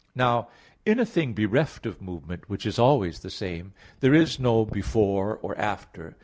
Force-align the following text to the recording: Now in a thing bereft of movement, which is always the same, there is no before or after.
Now 0.15 0.47
in 0.83 0.97
a 0.99 1.05
thing 1.05 1.33
bereft 1.33 1.85
of 1.85 2.01
movement, 2.01 2.49
which 2.49 2.65
is 2.65 2.79
always 2.79 3.19
the 3.19 3.29
same, 3.29 3.73
there 3.99 4.15
is 4.15 4.39
no 4.39 4.65
before 4.65 5.37
or 5.43 5.55
after. 5.59 6.17